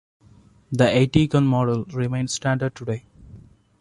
The 0.71 0.85
Eitingon 0.85 1.45
model 1.45 1.85
remains 1.93 2.33
standard 2.33 2.73
today. 2.73 3.05